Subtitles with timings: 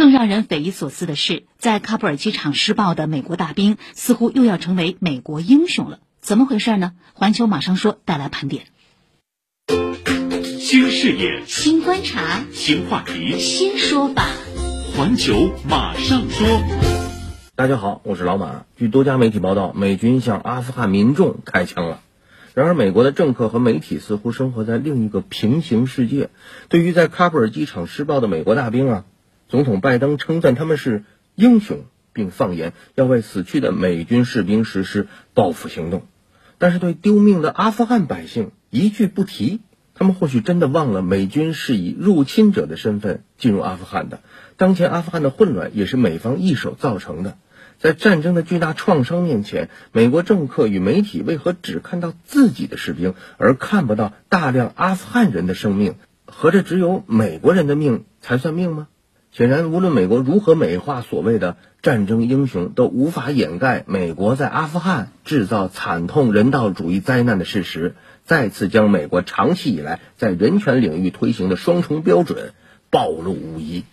[0.00, 6.92] 更让人匪夷所思的是，在喀布尔机场施暴的美国大兵似乎又要成为美国英雄了，怎么回事呢？
[7.12, 8.64] 环球马上说带来盘点。
[10.58, 14.24] 新视野、新观察、新话题、新说法，
[14.96, 16.48] 环球马上说。
[17.54, 18.64] 大家好，我是老马。
[18.78, 22.00] 据多家媒体报道，美军向阿富汗民众开枪了。
[22.54, 26.30] 然而，美国的政客和媒体似乎生活在另一个平行世界。
[26.70, 29.04] 对于在喀布尔机场施暴的美国大兵啊，
[29.50, 31.02] 总统拜登称赞他们是
[31.34, 31.80] 英雄，
[32.12, 36.06] 并放言要为死去的美军士兵实施报复行动。
[36.58, 39.60] 但是，对丢命的阿富汗百姓一句不提。
[39.92, 44.20] 他们或许真的忘了，美军是以入侵者的身份进入阿富汗的。
[44.56, 47.36] 当前阿富汗的混乱也是美方一手造成的。
[47.80, 55.96] 在战争的巨大创伤面前，美国政客与媒体为何只看到自己的士兵，而看不到大量阿富汗人的生命？
[56.24, 58.86] 合着只有美国人的命才算命吗？
[59.32, 72.54] 显然，无论美国如何美化所谓的战争英雄，都无法掩盖美国在阿富汗制造惨痛人道主义灾难的事实，再次将美国长期以来在人权领域推行的双重标准
[72.90, 73.84] 暴露无遗。